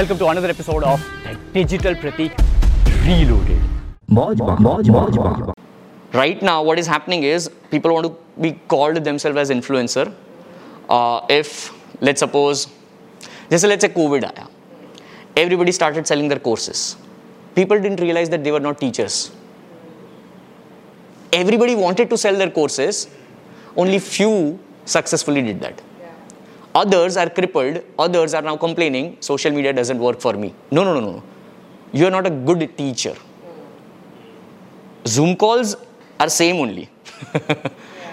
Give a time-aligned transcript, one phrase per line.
[0.00, 1.00] Welcome to another episode of
[1.52, 2.32] the Digital Pratik
[3.06, 3.60] Reloaded.
[6.14, 10.10] right now what is happening is people want to be called themselves as influencer.
[10.88, 11.50] Uh, if
[12.00, 12.68] let's suppose
[13.50, 14.46] just let's say covid aaya.
[15.36, 16.96] Everybody started selling their courses.
[17.54, 19.30] People didn't realize that they were not teachers.
[21.42, 23.06] Everybody wanted to sell their courses.
[23.76, 25.82] Only few successfully did that
[26.81, 30.93] others are crippled others are now complaining social media doesn't work for me no no
[30.99, 31.23] no no
[31.93, 33.15] you are not a good teacher
[35.07, 35.75] Zoom calls
[36.19, 36.89] are same only.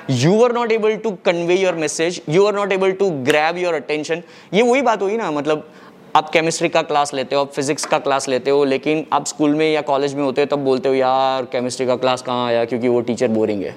[0.09, 2.21] you were not able to convey your message.
[2.27, 4.23] You were not able to grab your attention.
[4.55, 5.69] ये वही बात हुई ना मतलब
[6.17, 9.55] आप chemistry का class लेते हो आप फिजिक्स का क्लास लेते हो लेकिन आप स्कूल
[9.55, 12.65] में या कॉलेज में होते हो तब बोलते हो यार केमिस्ट्री का क्लास कहाँ आया
[12.65, 13.75] क्योंकि वो टीचर बोरिंग है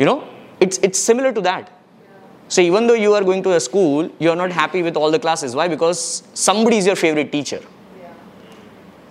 [0.00, 0.22] you know
[0.62, 1.66] it's it's similar to that
[2.53, 5.09] so even though you are going to a school, you are not happy with all
[5.09, 5.55] the classes.
[5.55, 5.67] Why?
[5.67, 7.59] Because somebody is your favorite teacher,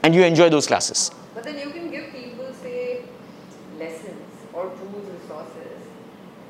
[0.04, 1.10] and you enjoy those classes.
[1.34, 3.02] But then you can give people, say,
[3.80, 5.82] lessons or tools, and resources,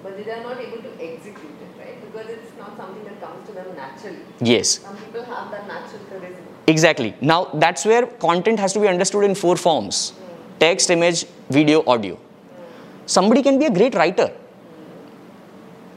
[0.03, 1.97] but they are not able to execute it, right?
[2.05, 4.21] Because it's not something that comes to them naturally.
[4.43, 4.81] Yes.
[4.81, 6.45] Some people have that natural charisma.
[6.67, 7.15] Exactly.
[7.23, 10.59] Now that's where content has to be understood in four forms hmm.
[10.59, 12.17] text, image, video, audio.
[12.17, 13.07] Hmm.
[13.07, 14.31] Somebody can be a great writer.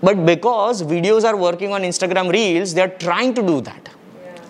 [0.06, 3.89] But because videos are working on Instagram Reels, they are trying to do that.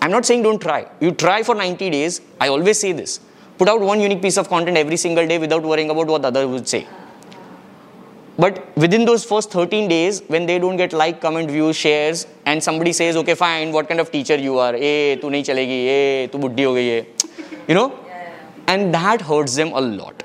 [0.02, 0.86] I'm not saying don't try.
[1.00, 2.20] You try for 90 days.
[2.38, 3.20] I always say this.
[3.56, 6.46] Put out one unique piece of content every single day without worrying about what others
[6.46, 6.86] would say.
[8.38, 12.62] But within those first 13 days, when they don't get like, comment, views, shares, and
[12.62, 14.74] somebody says, okay, fine, what kind of teacher you are?
[14.74, 17.06] Eh, tu nahi chalegi, eh, tu buddhi ho gayi hai.
[17.66, 17.98] You know?
[18.66, 20.22] And that hurts them a lot.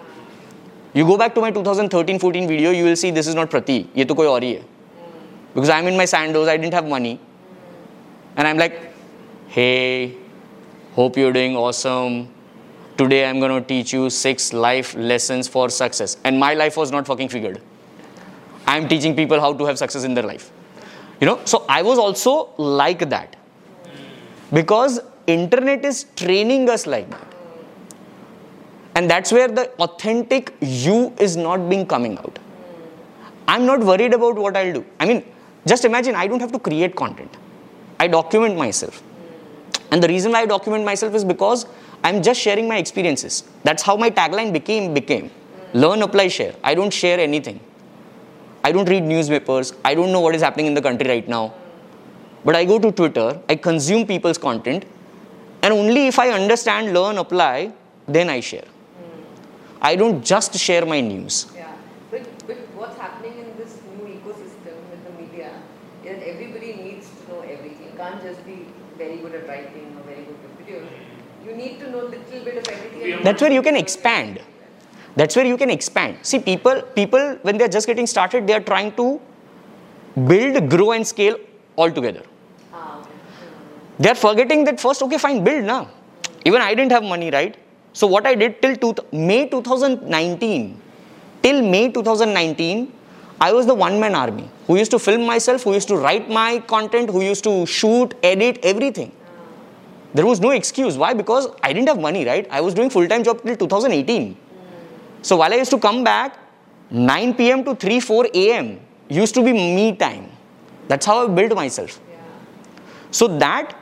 [0.94, 3.90] You go back to my 2013-14 video, you will see this is not Prati.
[3.94, 4.64] Ye to koi aur hi hai.
[5.53, 7.19] Because I'm in my sandals, I didn't have money.
[8.38, 8.94] And I'm like,
[9.47, 10.16] hey,
[10.94, 12.33] hope you're doing awesome.
[12.97, 16.17] Today I'm going to teach you six life lessons for success.
[16.23, 17.61] And my life was not fucking figured.
[18.67, 20.51] I'm teaching people how to have success in their life.
[21.19, 23.35] You know, so I was also like that.
[24.53, 27.28] Because internet is training us like that.
[28.95, 32.40] And that's where the authentic you is not being coming out.
[33.47, 34.85] I'm not worried about what I'll do.
[35.00, 35.25] I mean,
[35.66, 37.38] just imagine I don't have to create content.
[37.99, 39.03] I document myself.
[39.91, 41.66] And the reason why I document myself is because
[42.03, 43.44] I'm just sharing my experiences.
[43.63, 45.29] That's how my tagline became became.
[45.73, 46.55] Learn, apply, share.
[46.63, 47.59] I don't share anything.
[48.63, 49.73] I don't read newspapers.
[49.85, 51.53] I don't know what is happening in the country right now.
[52.43, 54.85] But I go to Twitter, I consume people's content,
[55.61, 57.72] and only if I understand, learn, apply,
[58.07, 58.66] then I share.
[59.81, 61.47] I don't just share my news.
[61.55, 61.73] Yeah.
[62.09, 65.53] But, but what's happening in this new ecosystem with the media
[66.11, 67.88] is that everybody needs to know everything.
[67.91, 68.66] You can't just be
[68.97, 70.88] very good at writing or very good with videos.
[71.45, 73.23] You need to know little bit of everything.
[73.23, 74.41] That's where you can expand.
[75.16, 76.17] That's where you can expand.
[76.22, 79.19] See, people, people when they're just getting started, they are trying to
[80.27, 81.38] build, grow, and scale
[81.75, 82.23] all together.
[82.73, 83.09] Ah, okay.
[83.99, 85.89] They're forgetting that first, okay, fine, build now.
[86.45, 87.57] Even I didn't have money, right?
[87.93, 90.81] So what I did till two, May 2019,
[91.43, 92.93] till May 2019,
[93.41, 96.59] I was the one-man army who used to film myself, who used to write my
[96.59, 99.12] content, who used to shoot, edit, everything.
[100.13, 100.96] There was no excuse.
[100.96, 101.16] Why?
[101.16, 102.47] Because I didn't have money, right?
[102.52, 104.38] I was doing full-time job till 2018.
[105.24, 106.38] So while I used to come back,
[106.91, 107.63] 9 p.m.
[107.66, 108.79] to 3, 4 a.m.
[109.09, 110.29] used to be me time.
[110.88, 112.00] That's how I built myself.
[113.09, 113.75] So that,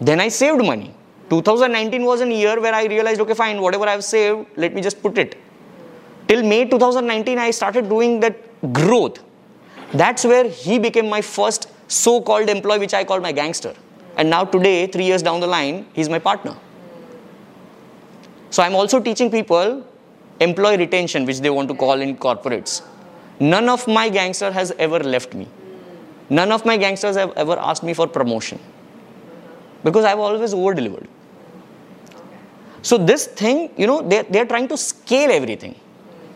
[0.00, 0.94] then I saved money.
[1.28, 5.02] 2019 was a year where I realized, okay, fine, whatever I've saved, let me just
[5.02, 5.36] put it.
[6.28, 9.18] Till May 2019, I started doing that growth.
[9.92, 13.74] That's where he became my first so-called employee, which I called my gangster.
[14.16, 16.56] And now today, three years down the line, he's my partner.
[18.50, 19.86] So I'm also teaching people
[20.40, 22.82] employee retention, which they want to call in corporates.
[23.40, 25.48] None of my gangster has ever left me.
[26.28, 28.58] None of my gangsters have ever asked me for promotion
[29.84, 31.08] because I've always over delivered.
[32.82, 35.74] So this thing, you know, they're, they're trying to scale everything.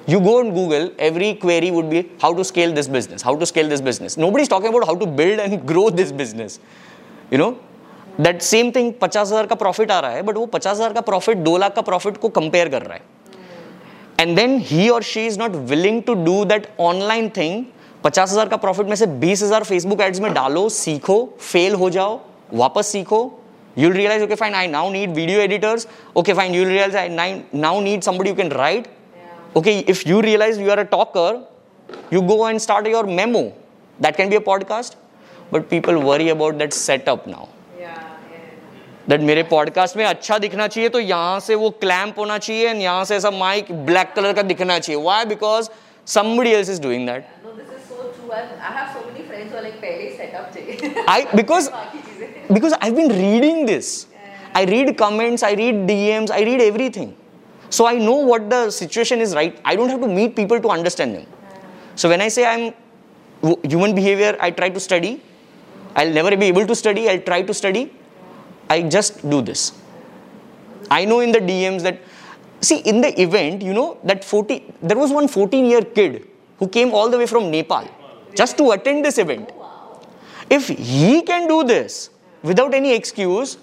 [0.06, 3.44] You go on Google, every query would be how to scale this business, how to
[3.44, 4.16] scale this business.
[4.16, 6.60] Nobody's talking about how to build and grow this business.
[7.30, 7.58] You know,
[8.18, 11.58] that same thing 50,000 का profit आ रहा है but वो 50,000 का profit 2
[11.58, 13.14] lakh का profit को compare कर रहा है
[14.20, 17.64] एंड देन ही और she is not willing to do that online thing
[18.04, 21.90] पचास हज़ार का प्रॉफिट में से बीस हज़ार फेसबुक एड्स में डालो सीखो फेल हो
[21.90, 22.20] जाओ
[22.54, 23.22] वापस सीखो
[23.78, 25.82] you'll realize okay fine i now need video editors
[26.16, 27.08] okay fine you'll realize i
[27.64, 28.86] now need somebody who can write
[29.59, 31.29] okay if you realize you are a talker
[32.15, 33.41] you go and start your memo
[34.05, 34.95] that can be a podcast
[35.51, 37.47] but people worry about that setup now
[37.79, 37.95] Yeah,
[38.33, 39.09] yeah.
[39.09, 42.81] That मेरे podcast में अच्छा दिखना चाहिए तो यहाँ से वो clamp होना चाहिए एंड
[42.81, 45.69] यहाँ से ऐसा माइक ब्लैक कलर का दिखना चाहिए why because
[46.11, 48.31] somebody else is doing that No, this is so true.
[48.37, 48.39] I,
[48.69, 51.05] I have so many friends who are like पहले ही setup चाहिए.
[51.15, 52.53] i because बाकी चीजें.
[52.59, 53.91] because i've been reading this
[54.61, 57.11] i read comments i read dms i read everything
[57.70, 59.60] so i know what the situation is right?
[59.64, 61.26] I don't have to meet people to understand them.
[61.94, 62.74] So when i say i'm
[63.62, 65.22] human behavior i try to study.
[65.94, 67.08] I'll never be able to study.
[67.08, 67.90] I'll try to study.
[68.68, 69.72] I just do this.
[70.90, 72.00] I know in the dms that
[72.60, 76.26] see in the event you know that 40 there was one 14 year kid
[76.58, 77.88] who came all the way from nepal
[78.34, 79.50] just to attend this event.
[80.48, 82.10] If he can do this
[82.42, 83.58] without any excuse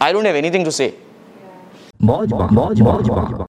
[0.00, 0.94] i don't have anything to say
[2.04, 3.34] 毛鸡巴，毛鸡巴，毛鸡巴。